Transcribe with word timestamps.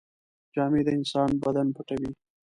جامې 0.53 0.81
د 0.85 0.89
انسان 0.97 1.29
بدن 1.43 1.67
پټوي. 1.75 2.11